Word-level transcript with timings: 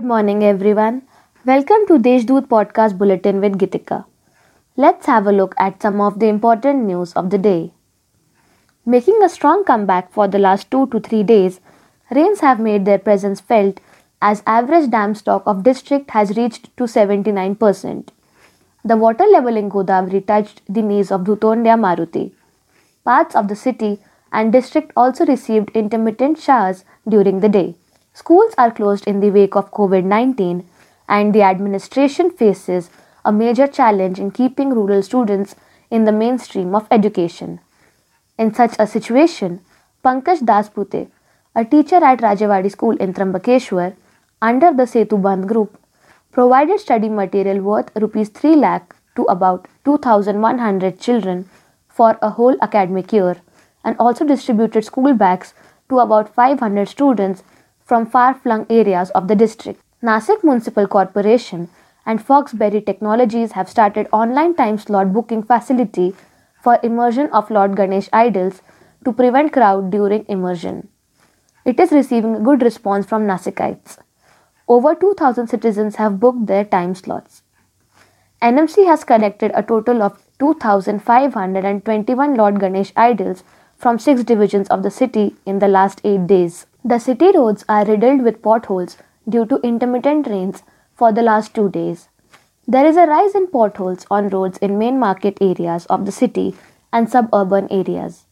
Good 0.00 0.08
morning, 0.08 0.42
everyone. 0.42 1.02
Welcome 1.44 1.82
to 1.88 1.96
Deshdoot 2.04 2.46
podcast 2.50 2.96
bulletin 3.00 3.42
with 3.42 3.58
Gitika. 3.62 4.06
Let's 4.74 5.04
have 5.04 5.26
a 5.26 5.32
look 5.38 5.54
at 5.58 5.82
some 5.82 6.00
of 6.00 6.18
the 6.20 6.28
important 6.34 6.84
news 6.84 7.12
of 7.12 7.28
the 7.28 7.36
day. 7.46 7.72
Making 8.86 9.22
a 9.22 9.28
strong 9.28 9.62
comeback 9.62 10.10
for 10.10 10.26
the 10.26 10.38
last 10.38 10.70
two 10.70 10.86
to 10.86 11.00
three 11.00 11.22
days, 11.22 11.60
rains 12.10 12.40
have 12.40 12.62
made 12.68 12.86
their 12.86 13.02
presence 13.08 13.42
felt 13.42 13.80
as 14.22 14.42
average 14.46 14.88
dam 14.88 15.14
stock 15.14 15.42
of 15.44 15.62
district 15.64 16.12
has 16.12 16.34
reached 16.34 16.74
to 16.78 16.84
79%. 16.84 18.08
The 18.82 18.96
water 18.96 19.26
level 19.26 19.54
in 19.54 19.68
Godavari 19.68 20.26
touched 20.26 20.62
the 20.66 20.80
knees 20.80 21.12
of 21.12 21.24
Dhutondia 21.24 21.76
Maruti. 21.84 22.32
Parts 23.04 23.36
of 23.36 23.48
the 23.48 23.60
city 23.66 23.98
and 24.32 24.50
district 24.50 24.92
also 24.96 25.26
received 25.26 25.76
intermittent 25.84 26.38
showers 26.38 26.86
during 27.06 27.40
the 27.40 27.50
day. 27.50 27.74
Schools 28.12 28.54
are 28.58 28.70
closed 28.70 29.06
in 29.06 29.20
the 29.20 29.30
wake 29.30 29.56
of 29.56 29.70
COVID 29.70 30.04
19, 30.04 30.68
and 31.08 31.34
the 31.34 31.42
administration 31.42 32.30
faces 32.30 32.90
a 33.24 33.32
major 33.32 33.66
challenge 33.66 34.18
in 34.18 34.30
keeping 34.30 34.70
rural 34.70 35.02
students 35.02 35.54
in 35.90 36.04
the 36.04 36.12
mainstream 36.12 36.74
of 36.74 36.86
education. 36.90 37.60
In 38.38 38.54
such 38.54 38.74
a 38.78 38.86
situation, 38.86 39.60
Pankaj 40.04 40.40
Daspute, 40.40 41.08
a 41.54 41.64
teacher 41.64 41.96
at 41.96 42.20
Rajawadi 42.20 42.70
School 42.70 42.96
in 42.96 43.12
Trambakeshwar, 43.12 43.94
under 44.40 44.72
the 44.72 44.84
Setu 44.84 45.20
Bandh 45.20 45.46
group, 45.46 45.78
provided 46.32 46.80
study 46.80 47.08
material 47.08 47.60
worth 47.60 47.90
rupees 47.96 48.28
3 48.28 48.56
lakh 48.56 48.94
to 49.16 49.24
about 49.24 49.68
2100 49.84 50.98
children 50.98 51.48
for 51.88 52.18
a 52.22 52.30
whole 52.30 52.56
academic 52.62 53.12
year 53.12 53.36
and 53.84 53.96
also 53.98 54.24
distributed 54.24 54.84
school 54.84 55.12
bags 55.12 55.52
to 55.88 55.98
about 55.98 56.32
500 56.34 56.88
students 56.88 57.42
from 57.90 58.06
far 58.06 58.32
flung 58.42 58.66
areas 58.70 59.10
of 59.18 59.26
the 59.26 59.34
district. 59.34 59.80
Nasik 60.08 60.44
Municipal 60.44 60.86
Corporation 60.86 61.68
and 62.06 62.24
Foxberry 62.26 62.80
Technologies 62.86 63.56
have 63.56 63.68
started 63.68 64.06
online 64.12 64.54
time 64.54 64.78
slot 64.78 65.12
booking 65.12 65.42
facility 65.42 66.14
for 66.62 66.78
immersion 66.84 67.28
of 67.40 67.50
Lord 67.50 67.74
Ganesh 67.74 68.08
idols 68.12 68.62
to 69.04 69.12
prevent 69.12 69.52
crowd 69.52 69.90
during 69.90 70.24
immersion. 70.28 70.86
It 71.64 71.80
is 71.80 71.90
receiving 71.90 72.36
a 72.36 72.44
good 72.50 72.62
response 72.62 73.06
from 73.06 73.26
Nasikites. 73.26 73.98
Over 74.68 74.94
2000 74.94 75.48
citizens 75.48 75.96
have 75.96 76.20
booked 76.20 76.46
their 76.46 76.64
time 76.64 76.94
slots. 76.94 77.42
NMC 78.40 78.86
has 78.86 79.02
collected 79.02 79.50
a 79.52 79.64
total 79.64 80.00
of 80.00 80.24
2521 80.38 82.34
Lord 82.36 82.60
Ganesh 82.60 82.92
idols 82.94 83.42
from 83.76 83.98
six 83.98 84.22
divisions 84.22 84.68
of 84.68 84.84
the 84.84 84.92
city 84.92 85.34
in 85.44 85.58
the 85.58 85.66
last 85.66 86.00
8 86.04 86.28
days. 86.28 86.66
The 86.82 86.98
city 86.98 87.30
roads 87.36 87.64
are 87.68 87.84
riddled 87.84 88.22
with 88.22 88.40
potholes 88.40 88.96
due 89.28 89.44
to 89.46 89.60
intermittent 89.60 90.26
rains 90.26 90.62
for 90.94 91.12
the 91.12 91.22
last 91.22 91.54
2 91.54 91.68
days. 91.68 92.08
There 92.66 92.86
is 92.86 92.96
a 92.96 93.06
rise 93.06 93.34
in 93.34 93.48
potholes 93.48 94.06
on 94.10 94.30
roads 94.30 94.56
in 94.58 94.78
main 94.78 94.98
market 94.98 95.36
areas 95.42 95.84
of 95.86 96.06
the 96.06 96.12
city 96.12 96.54
and 96.90 97.10
suburban 97.10 97.68
areas. 97.70 98.24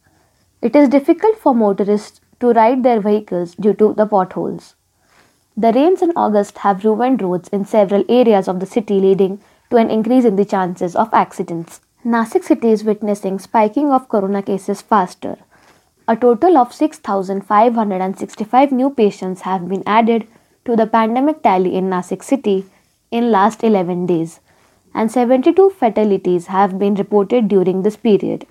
It 0.63 0.75
is 0.75 0.89
difficult 0.89 1.37
for 1.37 1.55
motorists 1.55 2.21
to 2.41 2.53
ride 2.53 2.83
their 2.83 3.01
vehicles 3.01 3.55
due 3.55 3.75
to 3.75 3.93
the 3.93 4.07
potholes. 4.07 4.75
The 5.57 5.73
rains 5.73 6.01
in 6.01 6.13
August 6.17 6.59
have 6.59 6.85
ruined 6.85 7.21
roads 7.21 7.49
in 7.51 7.65
several 7.65 8.05
areas 8.09 8.49
of 8.49 8.61
the 8.61 8.67
city, 8.67 8.99
leading 9.01 9.41
to 9.71 9.77
an 9.77 9.91
increase 9.91 10.25
in 10.25 10.37
the 10.37 10.45
chances 10.45 10.97
of 10.97 11.13
accidents. 11.13 11.81
Nasik 12.05 12.45
city 12.45 12.71
is 12.71 12.85
witnessing 12.85 13.39
spiking 13.39 13.91
of 13.91 14.09
corona 14.09 14.43
cases 14.43 14.81
faster. 14.81 15.37
A 16.11 16.17
total 16.17 16.57
of 16.57 16.73
6565 16.73 18.73
new 18.73 18.89
patients 18.89 19.43
have 19.43 19.69
been 19.69 19.83
added 19.87 20.27
to 20.65 20.75
the 20.75 20.87
pandemic 20.87 21.43
tally 21.43 21.77
in 21.77 21.91
Nasik 21.91 22.25
city 22.25 22.65
in 23.11 23.31
last 23.31 23.63
11 23.63 24.07
days 24.07 24.41
and 24.95 25.13
72 25.13 25.69
fatalities 25.69 26.47
have 26.47 26.79
been 26.79 26.95
reported 26.95 27.49
during 27.49 27.83
this 27.83 27.99
period. 27.99 28.47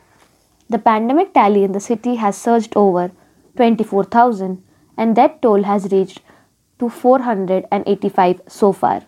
The 0.70 0.78
pandemic 0.78 1.34
tally 1.34 1.64
in 1.64 1.72
the 1.72 1.80
city 1.80 2.18
has 2.18 2.38
surged 2.38 2.74
over 2.76 3.10
24,000 3.56 4.64
and 4.96 5.16
that 5.16 5.42
toll 5.42 5.64
has 5.64 5.92
reached 5.92 6.22
to 6.78 6.90
485 6.90 8.42
so 8.48 8.72
far. 8.72 9.02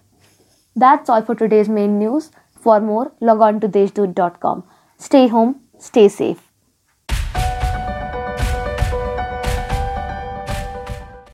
That's 0.75 1.07
all 1.07 1.21
for 1.21 1.35
today's 1.35 1.69
main 1.69 1.99
news. 1.99 2.31
For 2.59 2.81
more, 2.81 3.11
log 3.19 3.41
on 3.41 3.59
to 3.59 3.69
deshdoot.com. 3.69 4.63
Stay 4.97 5.27
home, 5.27 5.61
stay 5.77 6.07
safe. 6.07 6.48